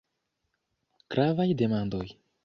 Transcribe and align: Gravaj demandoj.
Gravaj 1.15 1.47
demandoj. 1.59 2.03